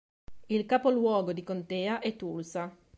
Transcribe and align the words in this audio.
Il 0.49 0.65
capoluogo 0.65 1.31
di 1.31 1.43
contea 1.43 1.99
è 1.99 2.15
Tulsa. 2.15 2.75